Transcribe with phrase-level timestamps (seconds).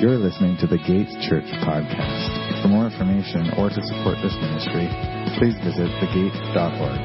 [0.00, 2.62] You're listening to the Gates Church podcast.
[2.62, 4.90] For more information or to support this ministry,
[5.38, 6.98] please visit thegate.org.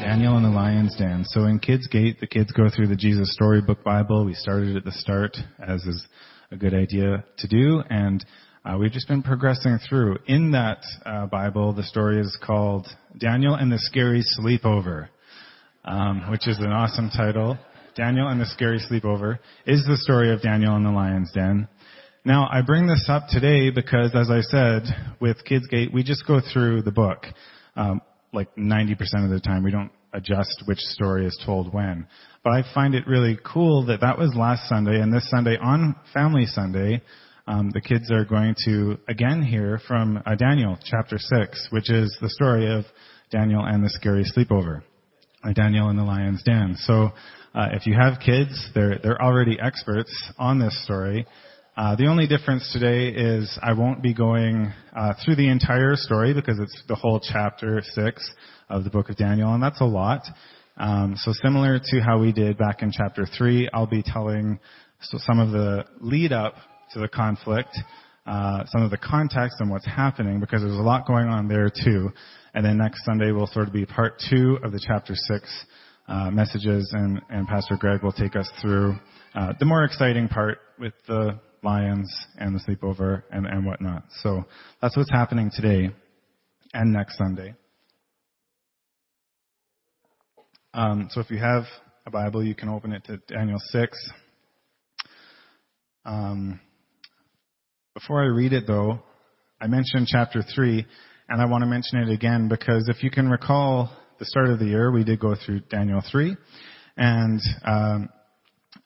[0.00, 1.24] Daniel and the Lion's Den.
[1.28, 4.24] So in Kids Gate, the kids go through the Jesus Storybook Bible.
[4.24, 6.06] We started at the start, as is
[6.50, 8.24] a good idea to do, and
[8.64, 10.16] uh, we've just been progressing through.
[10.26, 12.88] In that uh, Bible, the story is called
[13.18, 15.08] Daniel and the Scary Sleepover,
[15.84, 17.58] um, which is an awesome title.
[17.94, 21.68] Daniel and the Scary Sleepover is the story of Daniel and the Lion's Den.
[22.24, 24.82] Now, I bring this up today because, as I said,
[25.20, 27.26] with KidsGate, we just go through the book.
[27.76, 28.00] Um,
[28.32, 28.92] like 90%
[29.24, 32.08] of the time, we don't adjust which story is told when.
[32.42, 35.94] But I find it really cool that that was last Sunday, and this Sunday on
[36.12, 37.00] Family Sunday,
[37.46, 42.16] um, the kids are going to again hear from uh, Daniel chapter 6, which is
[42.20, 42.84] the story of
[43.30, 44.82] Daniel and the scary sleepover.
[45.44, 46.74] Uh, Daniel and the lion's den.
[46.78, 47.10] So,
[47.54, 51.26] uh, if you have kids, they're, they're already experts on this story.
[51.76, 56.34] Uh, the only difference today is I won't be going uh, through the entire story
[56.34, 58.32] because it's the whole chapter 6
[58.68, 60.22] of the book of Daniel, and that's a lot.
[60.76, 64.58] Um, so similar to how we did back in chapter 3, I'll be telling
[65.00, 66.54] so some of the lead up
[66.92, 67.76] to the conflict,
[68.26, 71.70] uh, some of the context and what's happening, because there's a lot going on there
[71.70, 72.10] too.
[72.54, 75.48] And then next Sunday will sort of be part two of the chapter six
[76.08, 78.94] messages, and, and Pastor Greg will take us through
[79.34, 84.04] uh, the more exciting part with the lions and the sleepover and, and whatnot.
[84.22, 84.44] So
[84.80, 85.90] that's what's happening today
[86.72, 87.54] and next Sunday.
[90.74, 91.64] Um, so if you have
[92.06, 94.10] a Bible, you can open it to Daniel 6.
[96.04, 96.60] Um,
[97.94, 98.98] before I read it, though,
[99.60, 100.84] I mentioned chapter 3,
[101.28, 104.58] and I want to mention it again because if you can recall the start of
[104.58, 106.36] the year, we did go through Daniel 3,
[106.96, 108.08] and um,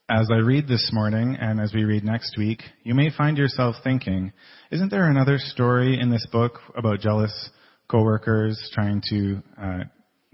[0.08, 3.76] as I read this morning and as we read next week, you may find yourself
[3.84, 4.32] thinking,
[4.70, 7.50] isn't there another story in this book about jealous
[7.90, 9.78] coworkers trying to uh,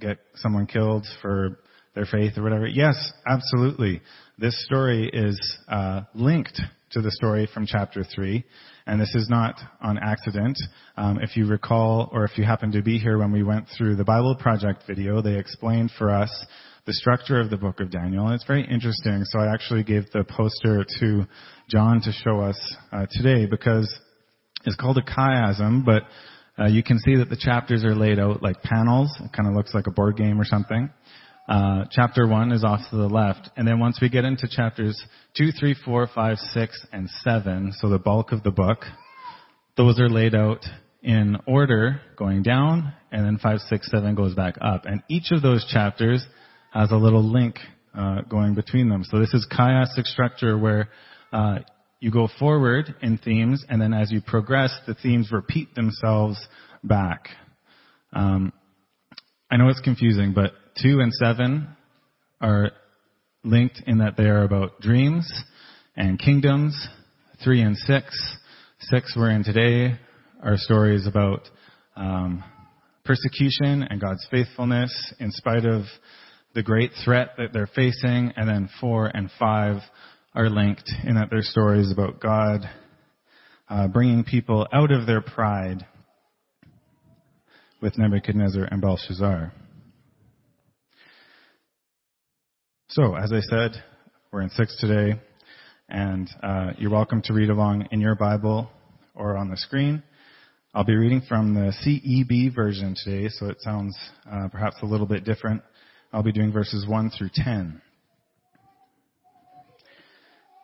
[0.00, 1.58] get someone killed for
[1.94, 2.66] their faith or whatever?
[2.66, 4.02] Yes, absolutely.
[4.38, 6.60] This story is uh, linked
[6.90, 8.44] to the story from chapter 3.
[8.86, 10.58] And this is not on accident.
[10.96, 13.96] Um, if you recall, or if you happen to be here when we went through
[13.96, 16.30] the Bible Project video, they explained for us
[16.86, 18.26] the structure of the book of Daniel.
[18.26, 19.24] And it's very interesting.
[19.24, 21.26] So I actually gave the poster to
[21.68, 23.88] John to show us uh, today because
[24.66, 26.02] it's called a chiasm, but
[26.58, 29.10] uh, you can see that the chapters are laid out like panels.
[29.20, 30.90] It kind of looks like a board game or something.
[31.46, 33.50] Uh, chapter 1 is off to the left.
[33.56, 35.02] And then once we get into chapters
[35.36, 38.84] 2, 3, 4, 5, 6, and 7, so the bulk of the book,
[39.76, 40.64] those are laid out
[41.02, 44.86] in order going down, and then 5, 6, 7 goes back up.
[44.86, 46.24] And each of those chapters
[46.72, 47.58] has a little link
[47.96, 49.04] uh, going between them.
[49.04, 50.88] So this is chiastic structure where
[51.30, 51.58] uh,
[52.00, 56.38] you go forward in themes, and then as you progress, the themes repeat themselves
[56.82, 57.28] back.
[58.14, 58.52] Um,
[59.50, 61.68] I know it's confusing, but 2 and 7
[62.40, 62.72] are
[63.44, 65.30] linked in that they are about dreams
[65.96, 66.88] and kingdoms.
[67.44, 68.36] 3 and 6,
[68.80, 69.96] 6 we're in today,
[70.42, 71.48] are stories about
[71.96, 72.42] um,
[73.04, 75.82] persecution and God's faithfulness in spite of
[76.54, 78.32] the great threat that they're facing.
[78.36, 79.76] And then 4 and 5
[80.34, 82.68] are linked in that they're stories about God
[83.68, 85.86] uh, bringing people out of their pride
[87.80, 89.52] with Nebuchadnezzar and Belshazzar.
[92.96, 93.72] So, as I said,
[94.30, 95.20] we're in six today,
[95.88, 98.70] and uh, you're welcome to read along in your Bible
[99.16, 100.00] or on the screen.
[100.72, 103.98] I'll be reading from the CEB version today, so it sounds
[104.30, 105.62] uh, perhaps a little bit different.
[106.12, 107.82] I'll be doing verses 1 through 10.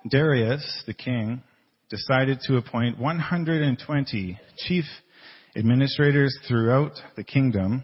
[0.08, 1.42] Darius, the king,
[1.88, 4.84] decided to appoint 120 chief
[5.56, 7.82] administrators throughout the kingdom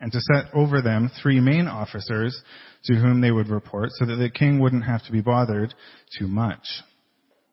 [0.00, 2.40] and to set over them three main officers
[2.84, 5.74] to whom they would report so that the king wouldn't have to be bothered
[6.18, 6.66] too much.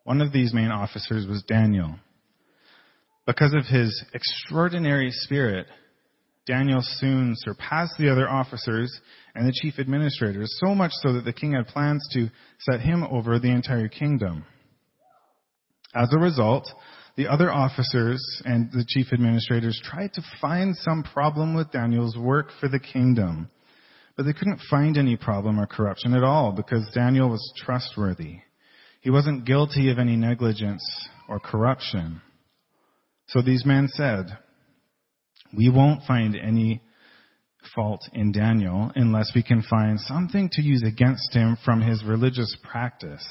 [0.04, 1.96] One of these main officers was Daniel.
[3.26, 5.66] Because of his extraordinary spirit,
[6.46, 9.00] Daniel soon surpassed the other officers
[9.34, 12.30] and the chief administrators, so much so that the king had plans to
[12.60, 14.46] set him over the entire kingdom.
[15.96, 16.72] As a result,
[17.16, 22.50] the other officers and the chief administrators tried to find some problem with Daniel's work
[22.60, 23.50] for the kingdom.
[24.18, 28.40] But they couldn't find any problem or corruption at all because Daniel was trustworthy.
[29.02, 30.84] He wasn't guilty of any negligence
[31.30, 32.22] or corruption.
[33.28, 34.38] So these men said,
[35.56, 36.82] we won't find any
[37.74, 42.56] fault in Daniel unless we can find something to use against him from his religious
[42.64, 43.26] practice.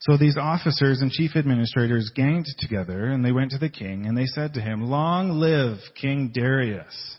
[0.00, 4.16] So these officers and chief administrators ganged together and they went to the king and
[4.16, 7.16] they said to him, Long live King Darius.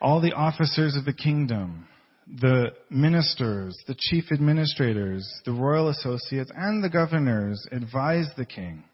[0.00, 1.88] All the officers of the kingdom,
[2.28, 8.84] the ministers, the chief administrators, the royal associates, and the governors advised the king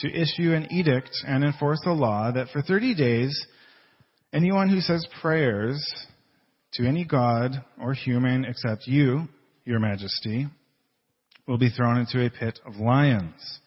[0.00, 3.46] to issue an edict and enforce a law that for 30 days,
[4.34, 5.82] anyone who says prayers
[6.74, 9.26] to any god or human except you,
[9.64, 10.46] your majesty,
[11.46, 13.60] will be thrown into a pit of lions.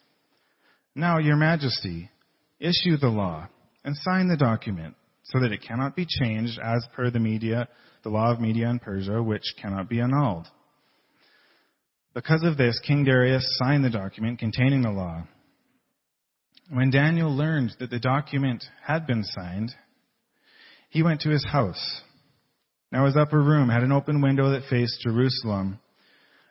[0.94, 2.10] Now, your majesty,
[2.58, 3.48] issue the law
[3.84, 4.94] and sign the document
[5.24, 7.68] so that it cannot be changed as per the media,
[8.02, 10.46] the law of Media and Persia, which cannot be annulled.
[12.14, 15.22] Because of this, King Darius signed the document containing the law.
[16.68, 19.72] When Daniel learned that the document had been signed,
[20.88, 22.02] he went to his house.
[22.90, 25.78] Now his upper room had an open window that faced Jerusalem.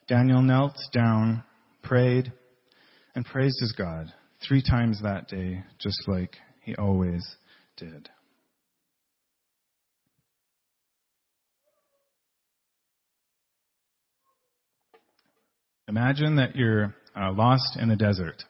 [0.10, 1.44] Daniel knelt down,
[1.84, 2.34] prayed,
[3.14, 4.12] and praised his God
[4.46, 7.24] three times that day, just like he always
[7.78, 8.10] did.
[15.88, 18.42] Imagine that you're uh, lost in the desert.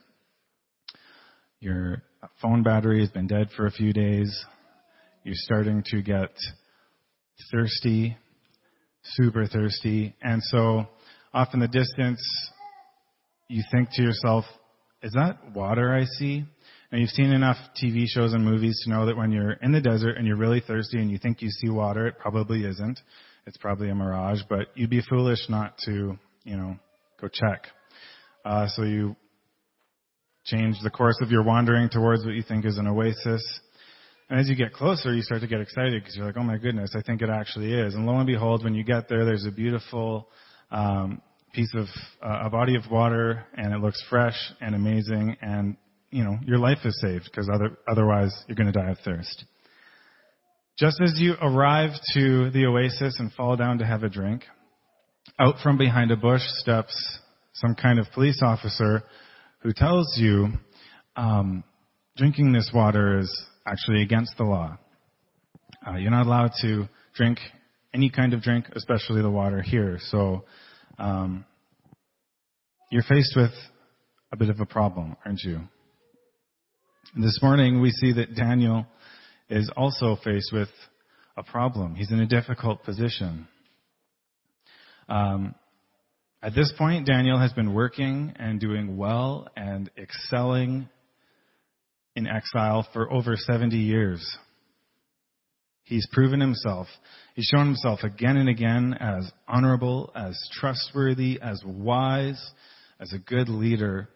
[1.60, 2.04] Your
[2.42, 4.46] phone battery has been dead for a few days.
[5.26, 6.32] You're starting to get
[7.52, 8.16] thirsty,
[9.04, 10.16] super thirsty.
[10.22, 10.88] And so
[11.34, 12.22] off in the distance,
[13.48, 14.46] you think to yourself,
[15.02, 16.44] is that water I see?
[16.92, 19.81] And you've seen enough TV shows and movies to know that when you're in the
[19.81, 23.00] desert and you're really thirsty and you think you see water, it probably isn't.
[23.46, 26.78] It's probably a mirage, but you'd be foolish not to, you know,
[27.22, 27.68] go check.
[28.44, 29.16] Uh, so you
[30.46, 33.44] change the course of your wandering towards what you think is an oasis.
[34.30, 36.58] And as you get closer, you start to get excited because you're like, oh my
[36.58, 37.94] goodness, I think it actually is.
[37.94, 40.28] And lo and behold, when you get there, there's a beautiful
[40.71, 41.21] um,
[41.54, 41.88] piece of
[42.24, 45.77] uh, a body of water, and it looks fresh and amazing, and
[46.12, 49.45] you know your life is saved because other, otherwise you're going to die of thirst.
[50.77, 54.44] Just as you arrive to the oasis and fall down to have a drink,
[55.38, 57.19] out from behind a bush steps
[57.54, 59.04] some kind of police officer
[59.60, 60.48] who tells you
[61.15, 61.63] um,
[62.15, 64.77] drinking this water is actually against the law.
[65.86, 67.39] Uh, you're not allowed to drink
[67.94, 69.97] any kind of drink, especially the water here.
[70.09, 70.45] So
[70.97, 71.45] um,
[72.91, 73.51] you're faced with
[74.31, 75.62] a bit of a problem, aren't you?
[77.15, 78.86] This morning we see that Daniel
[79.50, 80.69] is also faced with
[81.36, 81.95] a problem.
[81.95, 83.47] He's in a difficult position.
[85.07, 85.56] Um,
[86.41, 90.88] at this point, Daniel has been working and doing well and excelling
[92.15, 94.38] in exile for over 70 years.
[95.89, 96.86] He's proven himself.
[97.33, 102.39] He's shown himself again and again as honorable, as trustworthy, as wise,
[103.00, 104.07] as a good leader.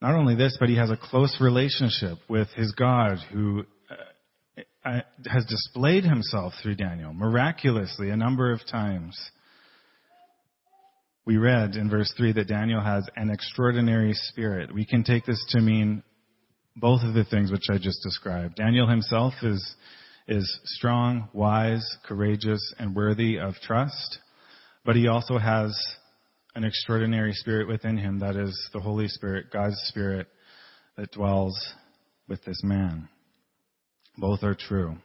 [0.00, 5.00] Not only this, but he has a close relationship with his God who uh, uh,
[5.26, 9.18] has displayed himself through Daniel miraculously a number of times.
[11.26, 14.72] We read in verse 3 that Daniel has an extraordinary spirit.
[14.72, 16.02] We can take this to mean
[16.74, 18.56] both of the things which I just described.
[18.56, 19.74] Daniel himself is,
[20.28, 24.18] is strong, wise, courageous, and worthy of trust,
[24.84, 25.76] but he also has
[26.54, 30.26] an extraordinary spirit within him that is the Holy Spirit, God's Spirit
[30.96, 31.74] that dwells
[32.28, 33.08] with this man.
[34.16, 34.96] Both are true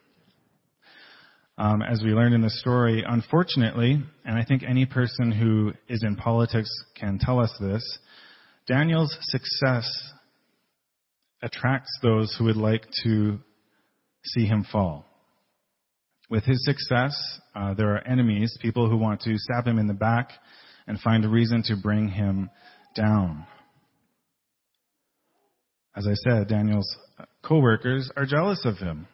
[1.61, 6.03] um, as we learned in the story, unfortunately, and I think any person who is
[6.03, 7.83] in politics can tell us this,
[8.67, 9.87] Daniel's success
[11.43, 13.37] attracts those who would like to
[14.23, 15.05] see him fall.
[16.31, 17.13] With his success,
[17.53, 20.29] uh, there are enemies, people who want to stab him in the back
[20.87, 22.49] and find a reason to bring him
[22.95, 23.45] down.
[25.93, 26.87] As I said, Daniel's
[27.43, 29.07] co-workers are jealous of him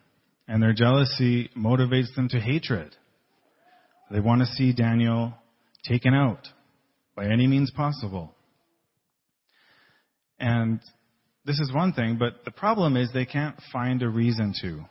[0.47, 2.95] and their jealousy motivates them to hatred.
[4.11, 5.33] They want to see Daniel
[5.89, 6.47] taken out
[7.15, 8.31] by any means possible.
[10.39, 10.79] And
[11.45, 14.85] this is one thing, but the problem is they can't find a reason to,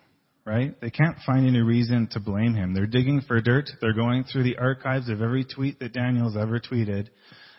[0.47, 0.81] right?
[0.81, 2.73] They can't find any reason to blame him.
[2.73, 3.69] They're digging for dirt.
[3.81, 7.09] They're going through the archives of every tweet that Daniel's ever tweeted,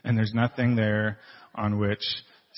[0.05, 1.19] and there's nothing there
[1.53, 2.01] on which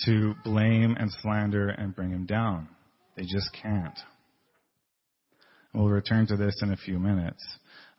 [0.06, 2.70] to blame and slander and bring him down.
[3.18, 3.98] They just can't.
[5.74, 7.44] We'll return to this in a few minutes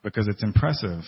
[0.01, 1.01] because it's impressive.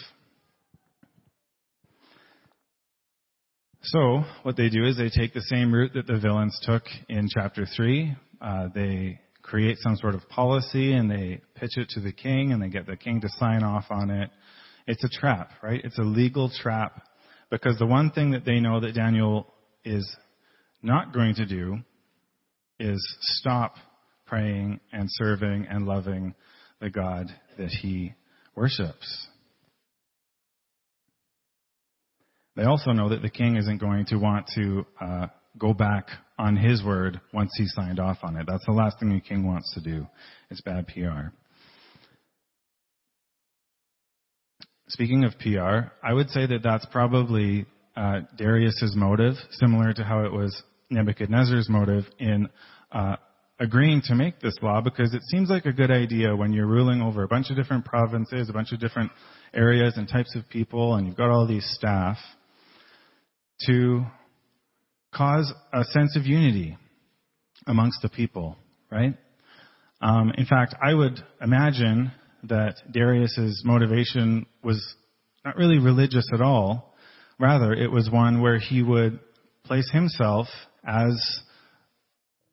[3.82, 7.28] So, what they do is they take the same route that the villains took in
[7.34, 8.16] chapter 3.
[8.42, 12.62] Uh, they create some sort of policy and they pitch it to the king and
[12.62, 14.32] they get the king to sign off on it.
[14.88, 15.82] It's a trap, right?
[15.84, 17.04] It's a legal trap
[17.52, 19.54] because the one thing that they know that Daniel
[19.86, 20.10] is
[20.82, 21.78] not going to do
[22.80, 23.76] is stop
[24.26, 26.34] praying and serving and loving
[26.80, 28.14] the God that he
[28.56, 29.28] worships.
[32.56, 36.08] They also know that the king isn't going to want to uh, go back
[36.44, 38.46] on his word once he signed off on it.
[38.46, 40.06] That's the last thing a king wants to do.
[40.52, 41.30] It's bad PR.
[44.90, 50.26] Speaking of PR, I would say that that's probably uh, Darius's motive, similar to how
[50.26, 52.50] it was Nebuchadnezzar's motive in
[52.92, 53.16] uh,
[53.62, 57.02] agreeing to make this law, because it seems like a good idea when you're ruling
[57.02, 59.12] over a bunch of different provinces, a bunch of different
[59.54, 62.18] areas and types of people, and you've got all these staff
[63.66, 64.04] to
[65.14, 66.78] cause a sense of unity
[67.68, 68.58] amongst the people,
[68.92, 69.16] right?
[70.02, 72.12] Um, in fact, I would imagine
[72.44, 74.96] that Darius's motivation was
[75.46, 76.94] not really religious at all.
[77.40, 79.20] Rather, it was one where he would
[79.66, 80.48] place himself
[80.86, 81.42] as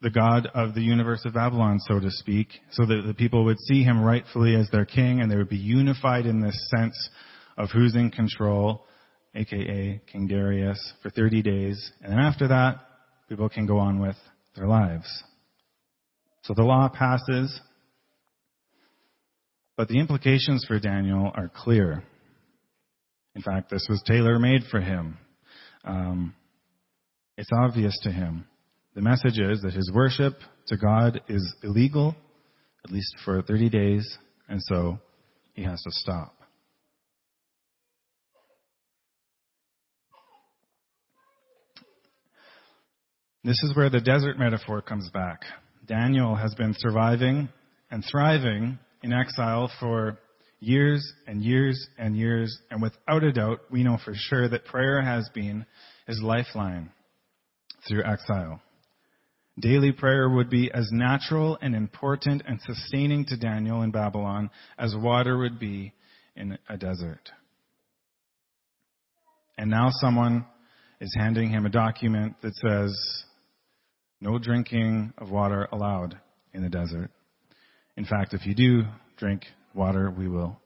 [0.00, 3.59] the God of the universe of Babylon, so to speak, so that the people would
[3.69, 7.11] see him rightfully as their king and they would be unified in this sense
[7.59, 8.87] of who's in control
[9.34, 11.92] aka King Darius, for 30 days.
[12.02, 12.80] And then after that,
[13.28, 14.16] people can go on with
[14.56, 15.06] their lives.
[16.42, 17.60] So the law passes,
[19.76, 22.02] but the implications for Daniel are clear.
[23.34, 25.18] In fact, this was tailor made for him.
[25.84, 26.34] Um,
[27.37, 28.46] it's obvious to him.
[28.94, 30.34] The message is that his worship
[30.66, 32.16] to God is illegal,
[32.84, 34.18] at least for 30 days,
[34.49, 34.99] and so
[35.54, 36.34] he has to stop.
[43.42, 45.40] This is where the desert metaphor comes back.
[45.87, 47.49] Daniel has been surviving
[47.90, 50.18] and thriving in exile for
[50.61, 55.00] years and years and years, and without a doubt, we know for sure that prayer
[55.00, 55.64] has been
[56.06, 56.90] his lifeline
[57.88, 58.61] through exile.
[59.59, 64.94] Daily prayer would be as natural and important and sustaining to Daniel in Babylon as
[64.94, 65.94] water would be
[66.37, 67.30] in a desert.
[69.56, 70.44] And now someone
[71.00, 73.25] is handing him a document that says,
[74.20, 76.18] no drinking of water allowed
[76.52, 77.10] in the desert.
[77.96, 78.82] In fact, if you do
[79.16, 79.42] drink
[79.74, 80.58] water, we will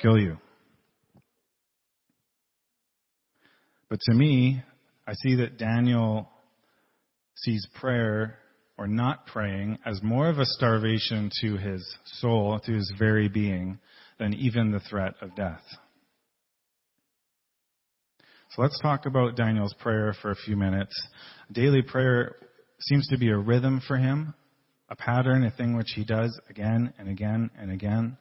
[0.00, 0.38] kill you.
[3.88, 4.62] But to me,
[5.06, 6.28] I see that Daniel
[7.34, 8.38] sees prayer
[8.78, 13.78] or not praying as more of a starvation to his soul, to his very being,
[14.18, 15.62] than even the threat of death.
[18.50, 20.94] So let's talk about Daniel's prayer for a few minutes.
[21.50, 22.36] Daily prayer
[22.82, 24.34] seems to be a rhythm for him,
[24.88, 28.16] a pattern, a thing which he does again and again and again.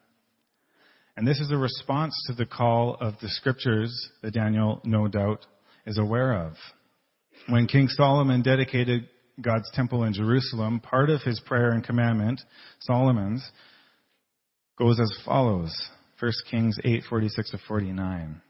[1.17, 5.45] And this is a response to the call of the scriptures that Daniel, no doubt,
[5.85, 6.53] is aware of.
[7.49, 9.07] When King Solomon dedicated
[9.41, 12.41] God's temple in Jerusalem, part of his prayer and commandment,
[12.79, 13.43] Solomon's,
[14.77, 15.73] goes as follows.
[16.19, 18.41] 1 Kings 8, 46 to 49.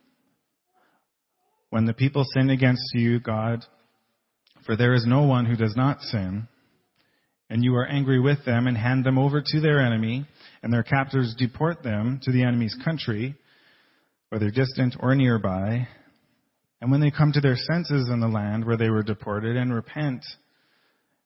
[1.70, 3.66] When the people sin against you, God,
[4.66, 6.48] for there is no one who does not sin.
[7.50, 10.26] And you are angry with them and hand them over to their enemy,
[10.64, 13.36] and their captors deport them to the enemy's country,
[14.30, 15.88] whether distant or nearby.
[16.80, 19.74] And when they come to their senses in the land where they were deported and
[19.74, 20.24] repent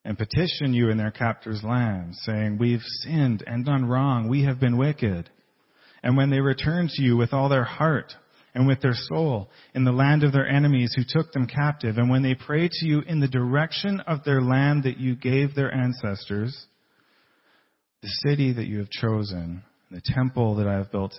[0.04, 4.60] and petition you in their captors' land, saying, We've sinned and done wrong, we have
[4.60, 5.30] been wicked.
[6.04, 8.13] And when they return to you with all their heart,
[8.55, 11.97] and with their soul in the land of their enemies who took them captive.
[11.97, 15.53] And when they pray to you in the direction of their land that you gave
[15.53, 16.57] their ancestors,
[18.01, 21.13] the city that you have chosen, the temple that I have built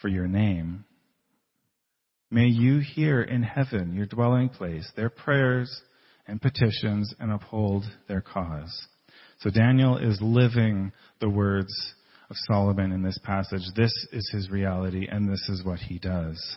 [0.00, 0.86] for your name,
[2.30, 5.82] may you hear in heaven, your dwelling place, their prayers
[6.26, 8.86] and petitions and uphold their cause.
[9.40, 11.72] So Daniel is living the words
[12.30, 13.62] of Solomon in this passage.
[13.74, 16.56] This is his reality, and this is what he does.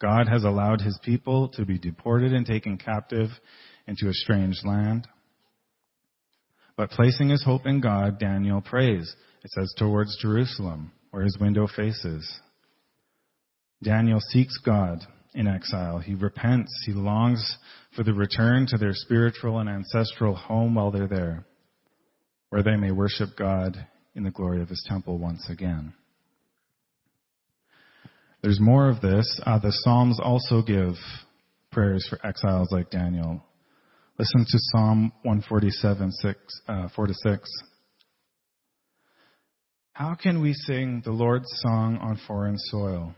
[0.00, 3.28] God has allowed his people to be deported and taken captive
[3.86, 5.06] into a strange land.
[6.76, 9.14] But placing his hope in God, Daniel prays.
[9.44, 12.40] It says towards Jerusalem, where his window faces.
[13.82, 15.00] Daniel seeks God
[15.34, 15.98] in exile.
[15.98, 16.72] He repents.
[16.86, 17.56] He longs
[17.94, 21.44] for the return to their spiritual and ancestral home while they're there,
[22.48, 25.92] where they may worship God in the glory of his temple once again.
[28.42, 29.40] There's more of this.
[29.44, 30.94] Uh, the Psalms also give
[31.70, 33.42] prayers for exiles like Daniel.
[34.18, 36.38] Listen to Psalm 147, 6,
[36.68, 37.50] uh, 4 to 6.
[39.92, 43.14] How can we sing the Lord's song on foreign soil?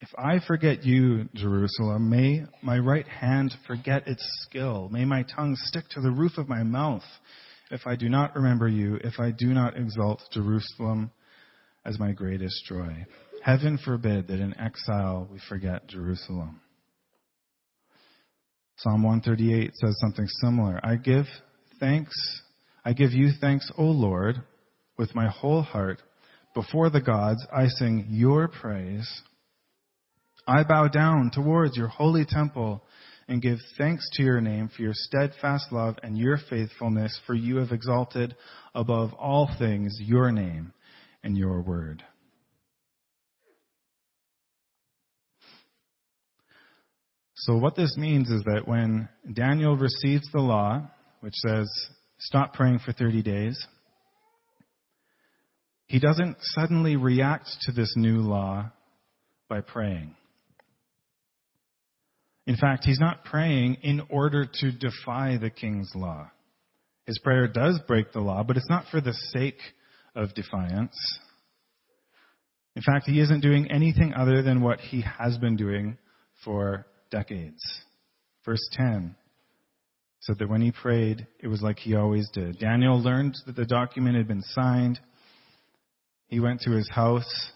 [0.00, 4.88] If I forget you, Jerusalem, may my right hand forget its skill.
[4.92, 7.02] May my tongue stick to the roof of my mouth.
[7.74, 11.10] If I do not remember you, if I do not exalt Jerusalem
[11.84, 13.04] as my greatest joy.
[13.42, 16.60] Heaven forbid that in exile we forget Jerusalem.
[18.76, 20.78] Psalm 138 says something similar.
[20.84, 21.24] I give
[21.80, 22.14] thanks,
[22.84, 24.36] I give you thanks, O Lord,
[24.96, 26.00] with my whole heart.
[26.54, 29.10] Before the gods, I sing your praise.
[30.46, 32.84] I bow down towards your holy temple
[33.28, 37.56] and give thanks to your name for your steadfast love and your faithfulness, for you
[37.56, 38.36] have exalted
[38.74, 40.72] above all things your name
[41.22, 42.04] and your word.
[47.36, 50.90] So what this means is that when Daniel receives the law,
[51.20, 51.68] which says,
[52.18, 53.66] stop praying for 30 days,
[55.86, 58.70] he doesn't suddenly react to this new law
[59.48, 60.16] by praying.
[62.46, 66.30] In fact, he's not praying in order to defy the king's law.
[67.06, 69.60] His prayer does break the law, but it's not for the sake
[70.14, 70.96] of defiance.
[72.76, 75.96] In fact, he isn't doing anything other than what he has been doing
[76.44, 77.62] for decades.
[78.44, 79.14] Verse 10
[80.20, 82.58] said that when he prayed, it was like he always did.
[82.58, 84.98] Daniel learned that the document had been signed.
[86.28, 87.50] He went to his house.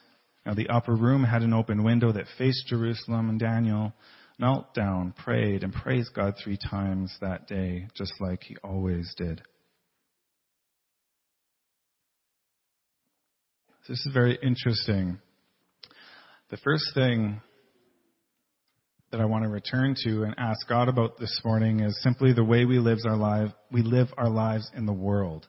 [0.45, 3.95] Now, the upper room had an open window that faced Jerusalem, and Daniel
[4.39, 9.43] knelt down, prayed, and praised God three times that day, just like he always did.
[13.89, 15.19] This is very interesting.
[16.51, 17.41] The first thing
[19.11, 22.45] that I want to return to and ask God about this morning is simply the
[22.45, 25.47] way we live our life, we live our lives in the world,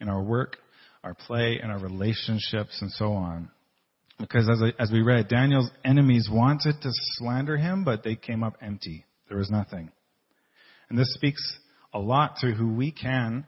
[0.00, 0.56] in our work,
[1.02, 3.50] our play, and our relationships, and so on.
[4.20, 8.56] Because as, as we read, Daniel's enemies wanted to slander him, but they came up
[8.60, 9.06] empty.
[9.28, 9.90] There was nothing.
[10.88, 11.42] And this speaks
[11.94, 13.46] a lot to who we can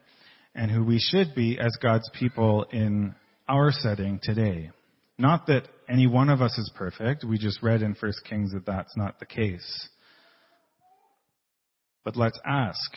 [0.54, 3.14] and who we should be as God's people in
[3.48, 4.70] our setting today.
[5.18, 7.24] Not that any one of us is perfect.
[7.24, 9.88] We just read in 1 Kings that that's not the case.
[12.04, 12.90] But let's ask,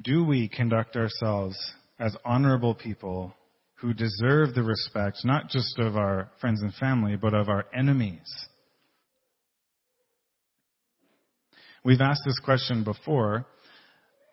[0.00, 1.56] do we conduct ourselves
[1.98, 3.34] as honorable people
[3.80, 8.30] who deserve the respect not just of our friends and family, but of our enemies?
[11.82, 13.46] We've asked this question before.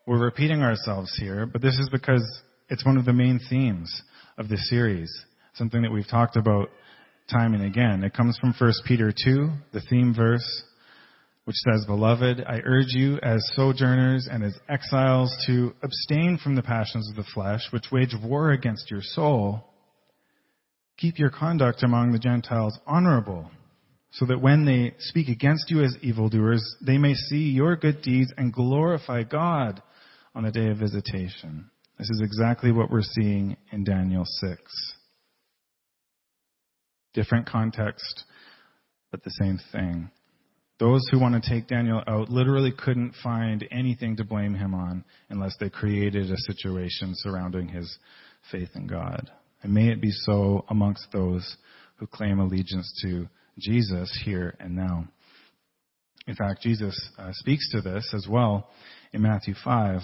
[0.05, 2.23] We're repeating ourselves here, but this is because
[2.69, 4.01] it's one of the main themes
[4.37, 5.09] of this series,
[5.53, 6.69] something that we've talked about
[7.31, 8.03] time and again.
[8.03, 10.63] It comes from 1 Peter 2, the theme verse,
[11.47, 16.61] which says, Beloved, I urge you as sojourners and as exiles to abstain from the
[16.61, 19.63] passions of the flesh, which wage war against your soul.
[20.97, 23.49] Keep your conduct among the Gentiles honorable,
[24.11, 28.33] so that when they speak against you as evildoers, they may see your good deeds
[28.37, 29.81] and glorify God
[30.35, 31.71] on the day of visitation.
[31.97, 34.59] This is exactly what we're seeing in Daniel 6.
[37.13, 38.25] Different context,
[39.11, 40.11] but the same thing.
[40.79, 45.03] Those who want to take Daniel out literally couldn't find anything to blame him on
[45.29, 47.97] unless they created a situation surrounding his
[48.51, 49.31] faith in God.
[49.63, 51.57] And may it be so amongst those
[51.95, 55.07] who claim allegiance to Jesus here and now.
[56.27, 58.69] In fact, Jesus uh, speaks to this as well
[59.13, 60.01] in Matthew 5,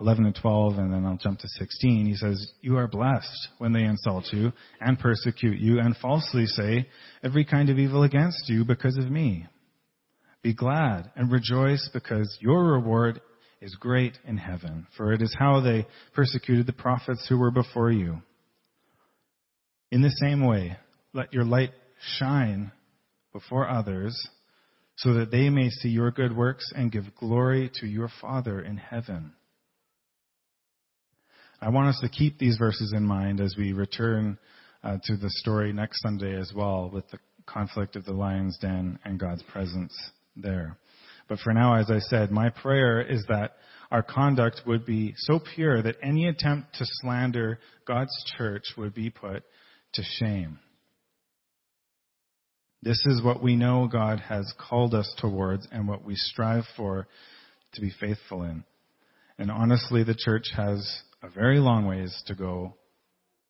[0.00, 2.06] 11 and 12, and then I'll jump to 16.
[2.06, 6.88] He says, You are blessed when they insult you and persecute you and falsely say
[7.22, 9.46] every kind of evil against you because of me.
[10.42, 13.20] Be glad and rejoice because your reward
[13.60, 17.90] is great in heaven, for it is how they persecuted the prophets who were before
[17.90, 18.22] you.
[19.90, 20.78] In the same way,
[21.12, 21.72] let your light
[22.16, 22.72] shine
[23.32, 24.28] before others
[24.96, 28.78] so that they may see your good works and give glory to your Father in
[28.78, 29.32] heaven.
[31.60, 34.38] I want us to keep these verses in mind as we return
[34.82, 38.98] uh, to the story next Sunday as well with the conflict of the lion's den
[39.04, 39.94] and God's presence
[40.36, 40.78] there.
[41.28, 43.56] But for now, as I said, my prayer is that
[43.90, 49.10] our conduct would be so pure that any attempt to slander God's church would be
[49.10, 49.42] put
[49.94, 50.58] to shame.
[52.82, 57.08] This is what we know God has called us towards and what we strive for
[57.74, 58.64] to be faithful in.
[59.38, 62.74] And honestly, the church has a very long ways to go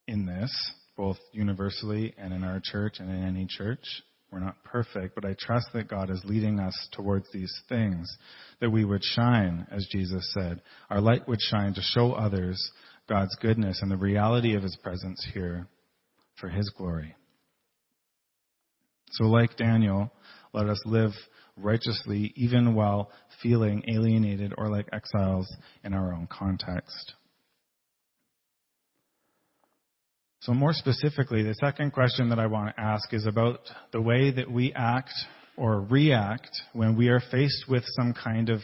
[0.09, 0.53] in this,
[0.97, 3.85] both universally and in our church and in any church.
[4.31, 8.09] We're not perfect, but I trust that God is leading us towards these things,
[8.61, 10.63] that we would shine, as Jesus said.
[10.89, 12.71] Our light would shine to show others
[13.09, 15.67] God's goodness and the reality of His presence here
[16.37, 17.17] for His glory.
[19.13, 20.13] So like Daniel,
[20.53, 21.11] let us live
[21.57, 23.11] righteously even while
[23.43, 27.15] feeling alienated or like exiles in our own context.
[30.41, 33.61] So more specifically, the second question that I want to ask is about
[33.93, 35.13] the way that we act
[35.55, 38.61] or react when we are faced with some kind of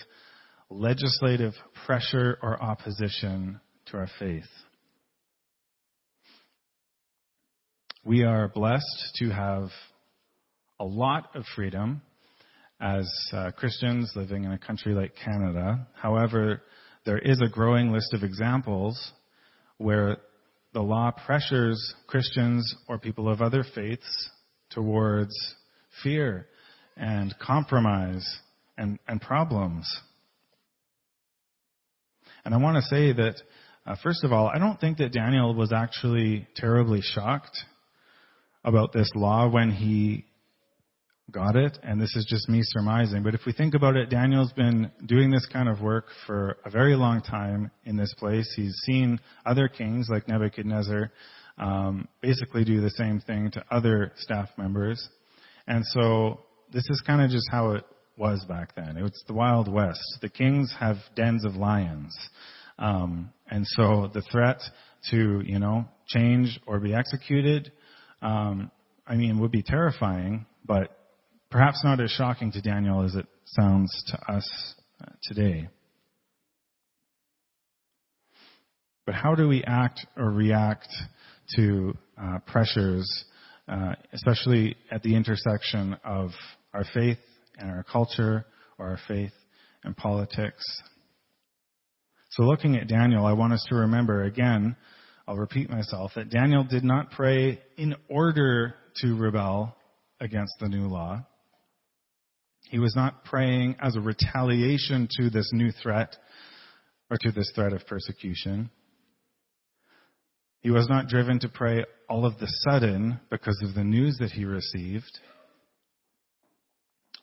[0.70, 1.52] legislative
[1.84, 4.48] pressure or opposition to our faith.
[8.06, 9.68] We are blessed to have
[10.80, 12.00] a lot of freedom
[12.80, 15.86] as uh, Christians living in a country like Canada.
[15.94, 16.62] However,
[17.04, 19.12] there is a growing list of examples
[19.76, 20.18] where
[20.76, 24.28] the law pressures Christians or people of other faiths
[24.68, 25.34] towards
[26.02, 26.48] fear
[26.98, 28.22] and compromise
[28.76, 29.88] and, and problems.
[32.44, 33.36] And I want to say that,
[33.86, 37.56] uh, first of all, I don't think that Daniel was actually terribly shocked
[38.62, 40.25] about this law when he
[41.30, 44.52] got it, and this is just me surmising, but if we think about it, Daniel's
[44.52, 48.52] been doing this kind of work for a very long time in this place.
[48.54, 51.10] He's seen other kings like Nebuchadnezzar
[51.58, 55.08] um, basically do the same thing to other staff members.
[55.66, 56.40] And so
[56.72, 57.84] this is kind of just how it
[58.16, 58.96] was back then.
[58.96, 60.18] It was the Wild West.
[60.20, 62.16] The kings have dens of lions.
[62.78, 64.60] Um, and so the threat
[65.10, 67.72] to, you know, change or be executed,
[68.22, 68.70] um,
[69.06, 70.96] I mean, would be terrifying, but
[71.50, 75.68] Perhaps not as shocking to Daniel as it sounds to us uh, today.
[79.06, 80.88] But how do we act or react
[81.54, 83.06] to uh, pressures,
[83.68, 86.30] uh, especially at the intersection of
[86.74, 87.18] our faith
[87.56, 88.44] and our culture,
[88.78, 89.32] or our faith
[89.84, 90.64] and politics?
[92.30, 94.74] So looking at Daniel, I want us to remember again,
[95.28, 99.76] I'll repeat myself, that Daniel did not pray in order to rebel
[100.20, 101.24] against the new law.
[102.68, 106.16] He was not praying as a retaliation to this new threat
[107.10, 108.70] or to this threat of persecution.
[110.60, 114.32] He was not driven to pray all of the sudden because of the news that
[114.32, 115.20] he received.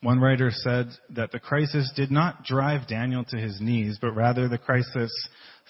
[0.02, 4.48] One writer said that the crisis did not drive Daniel to his knees, but rather
[4.48, 5.12] the crisis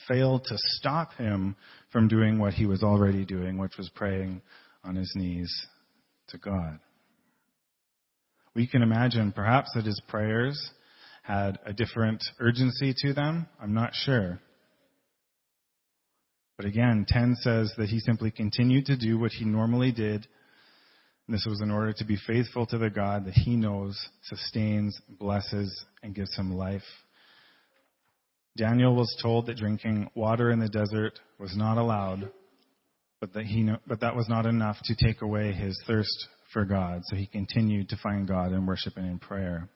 [0.08, 1.56] failed to stop him
[1.92, 4.42] from doing what he was already doing, which was praying
[4.84, 5.52] on his knees
[6.30, 6.80] to God.
[8.56, 10.72] We can imagine perhaps that his prayers
[11.24, 13.48] had a different urgency to them.
[13.60, 14.40] I'm not sure.
[16.58, 20.28] But again, 10 says that he simply continued to do what he normally did.
[21.28, 25.86] This was in order to be faithful to the God that he knows sustains, blesses,
[26.04, 26.84] and gives him life.
[28.56, 32.30] Daniel was told that drinking water in the desert was not allowed,
[33.20, 37.02] but that, he, but that was not enough to take away his thirst for God.
[37.06, 39.70] So he continued to find God in worship and in prayer.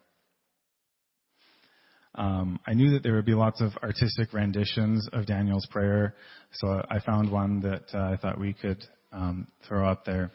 [2.15, 6.15] Um, I knew that there would be lots of artistic renditions of Daniel's prayer,
[6.53, 10.31] so I found one that uh, I thought we could um, throw up there.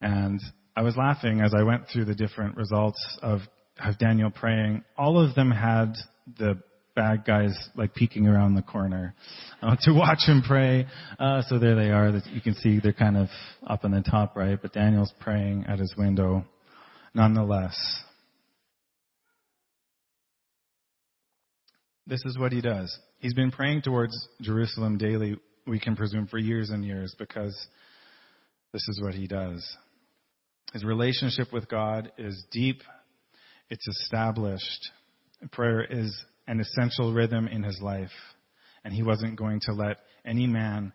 [0.00, 0.40] And
[0.76, 3.40] I was laughing as I went through the different results of,
[3.78, 4.82] of Daniel praying.
[4.98, 5.94] All of them had
[6.38, 6.60] the
[6.94, 9.14] bad guys like peeking around the corner
[9.62, 10.86] uh, to watch him pray.
[11.18, 12.10] Uh, so there they are.
[12.30, 13.28] You can see they're kind of
[13.66, 16.44] up in the top right, but Daniel's praying at his window
[17.14, 17.76] nonetheless.
[22.06, 22.96] This is what he does.
[23.20, 27.54] He's been praying towards Jerusalem daily, we can presume, for years and years because
[28.72, 29.64] this is what he does.
[30.72, 32.82] His relationship with God is deep,
[33.70, 34.90] it's established.
[35.52, 38.10] Prayer is an essential rhythm in his life,
[38.84, 40.92] and he wasn't going to let any man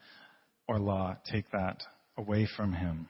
[0.68, 1.82] or law take that
[2.18, 3.08] away from him.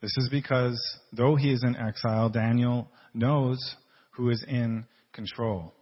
[0.00, 0.78] This is because,
[1.12, 3.76] though he is in exile, Daniel knows
[4.16, 5.72] who is in control.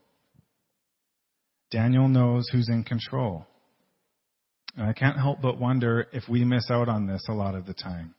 [1.71, 3.47] Daniel knows who's in control.
[4.77, 7.67] And I can't help but wonder if we miss out on this a lot of
[7.67, 8.15] the time,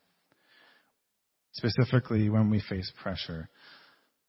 [1.54, 3.50] specifically when we face pressure.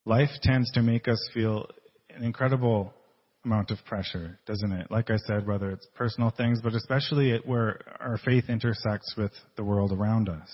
[0.04, 1.66] Life tends to make us feel
[2.10, 2.92] an incredible
[3.44, 4.90] amount of pressure, doesn't it?
[4.90, 9.64] Like I said, whether it's personal things, but especially where our faith intersects with the
[9.64, 10.50] world around us.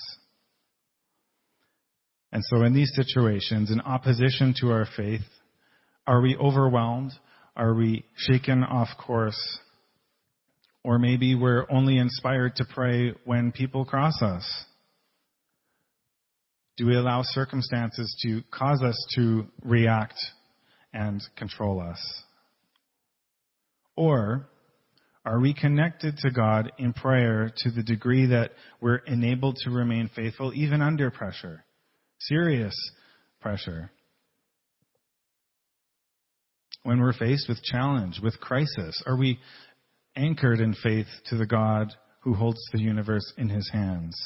[2.32, 5.22] And so in these situations, in opposition to our faith,
[6.06, 7.12] are we overwhelmed?
[7.56, 9.58] Are we shaken off course?
[10.84, 14.64] Or maybe we're only inspired to pray when people cross us.
[16.78, 20.14] Do we allow circumstances to cause us to react
[20.94, 21.98] and control us?
[23.96, 24.48] Or
[25.24, 30.08] Are we connected to God in prayer to the degree that we're enabled to remain
[30.16, 31.64] faithful even under pressure?
[32.20, 32.74] Serious
[33.40, 33.90] pressure.
[36.84, 39.38] When we're faced with challenge, with crisis, are we
[40.16, 44.16] anchored in faith to the God who holds the universe in his hands?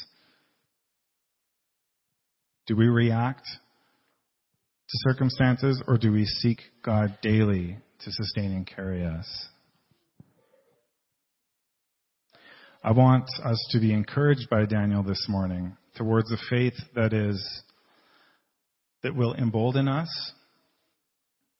[2.65, 9.05] Do we react to circumstances or do we seek God daily to sustain and carry
[9.05, 9.47] us?
[12.81, 17.41] I want us to be encouraged by Daniel this morning towards a faith that is,
[19.03, 20.09] that will embolden us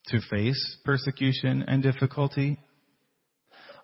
[0.06, 2.58] to face persecution and difficulty.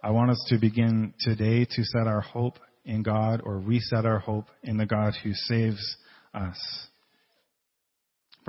[0.03, 4.19] I want us to begin today to set our hope in God or reset our
[4.19, 5.97] hope in the God who saves
[6.35, 6.89] us.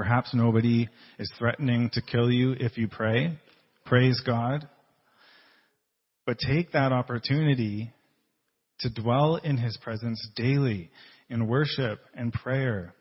[0.02, 3.38] Perhaps nobody is threatening to kill you if you pray.
[3.86, 4.68] Praise God.
[6.26, 7.94] But take that opportunity
[8.80, 10.90] to dwell in His presence daily
[11.30, 12.96] in worship and prayer.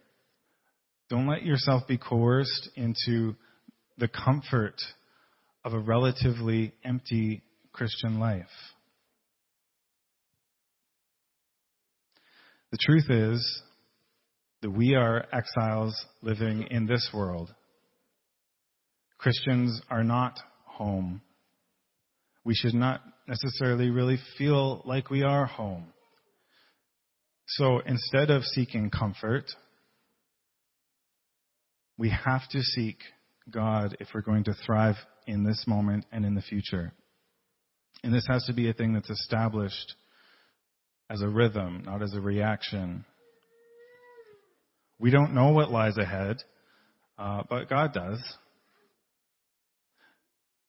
[1.09, 3.35] Don't let yourself be coerced into
[3.97, 4.77] the comfort
[5.65, 7.41] of a relatively empty
[7.73, 8.45] Christian life.
[12.73, 13.63] The truth is
[14.63, 17.55] that we are exiles living in this world.
[19.19, 21.23] Christians are not home.
[22.45, 25.93] We should not necessarily really feel like we are home.
[27.47, 29.45] So instead of seeking comfort,
[31.99, 32.99] we have to seek
[33.51, 34.97] God if we're going to thrive
[35.27, 36.93] in this moment and in the future.
[38.03, 39.95] And this has to be a thing that's established
[41.11, 43.05] as a rhythm, not as a reaction.
[45.01, 46.37] We don't know what lies ahead,
[47.19, 48.23] uh, but God does.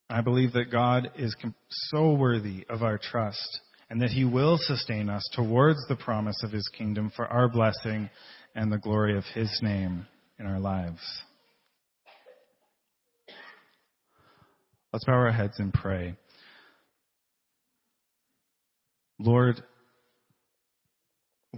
[0.09, 1.35] I believe that God is
[1.69, 6.51] so worthy of our trust and that He will sustain us towards the promise of
[6.51, 8.09] His kingdom for our blessing
[8.55, 10.07] and the glory of His name
[10.39, 11.01] in our lives.
[14.93, 16.15] Let's bow our heads and pray.
[19.19, 19.61] Lord,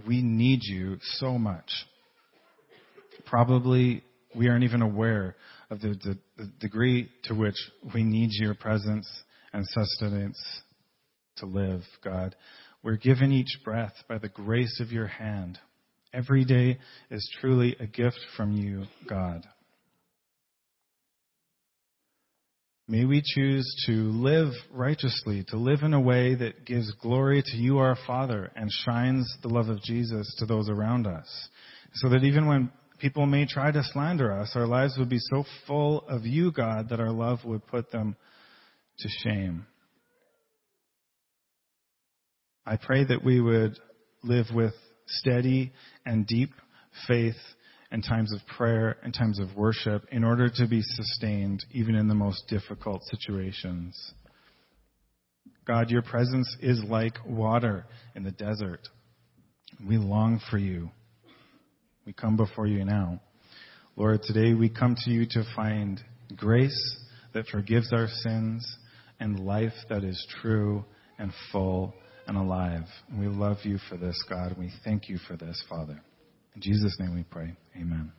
[0.06, 1.70] we need you so much.
[3.34, 4.04] Probably
[4.36, 5.34] we aren't even aware
[5.68, 7.56] of the, the, the, degree to which
[7.92, 9.10] we need your presence
[9.52, 10.40] and sustenance
[11.38, 12.36] to live, God.
[12.84, 15.58] We're given each breath by the grace of your hand.
[16.12, 16.78] Every day
[17.10, 19.44] is truly a gift from you, God.
[22.86, 27.56] May we choose to live righteously, to live in a way that gives glory to
[27.56, 31.48] you, our Father, and shines the love of Jesus to those around us.
[31.94, 32.70] So that even when
[33.04, 36.88] people may try to slander us, our lives would be so full of you, God,
[36.88, 38.16] that our love would put them
[38.98, 39.66] to shame.
[42.64, 43.78] I pray that we would
[44.22, 44.72] live with
[45.06, 45.70] steady
[46.06, 46.48] and deep
[47.06, 47.36] faith
[47.90, 52.08] and times of prayer and times of worship in order to be sustained even in
[52.08, 54.14] the most difficult situations.
[55.66, 58.88] God, your presence is like water in the desert.
[59.86, 60.88] We long for you.
[62.06, 63.20] We come before you now.
[63.96, 66.00] Lord, today we come to you to find
[66.36, 67.00] grace
[67.32, 68.76] that forgives our sins
[69.20, 70.84] and life that is true
[71.18, 71.94] and full
[72.26, 72.84] and alive.
[73.08, 76.00] And we love you for this, God, we thank you for this, Father.
[76.54, 77.56] In Jesus' name we pray.
[77.76, 78.12] Amen.